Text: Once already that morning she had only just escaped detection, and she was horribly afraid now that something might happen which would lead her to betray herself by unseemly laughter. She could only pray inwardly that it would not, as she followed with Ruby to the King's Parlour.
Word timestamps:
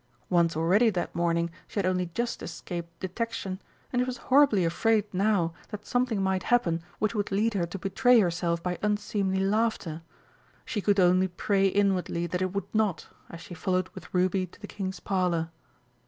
Once 0.31 0.57
already 0.57 0.89
that 0.89 1.13
morning 1.13 1.51
she 1.67 1.77
had 1.77 1.85
only 1.85 2.07
just 2.15 2.41
escaped 2.41 2.99
detection, 2.99 3.61
and 3.93 3.99
she 4.01 4.03
was 4.03 4.17
horribly 4.17 4.65
afraid 4.65 5.03
now 5.13 5.53
that 5.69 5.85
something 5.85 6.19
might 6.23 6.41
happen 6.41 6.81
which 6.97 7.13
would 7.13 7.31
lead 7.31 7.53
her 7.53 7.67
to 7.67 7.77
betray 7.77 8.19
herself 8.19 8.63
by 8.63 8.79
unseemly 8.81 9.41
laughter. 9.41 10.01
She 10.65 10.81
could 10.81 10.99
only 10.99 11.27
pray 11.27 11.67
inwardly 11.67 12.25
that 12.25 12.41
it 12.41 12.51
would 12.51 12.73
not, 12.73 13.09
as 13.29 13.41
she 13.41 13.53
followed 13.53 13.89
with 13.89 14.11
Ruby 14.11 14.47
to 14.47 14.59
the 14.59 14.65
King's 14.65 14.99
Parlour. 14.99 15.51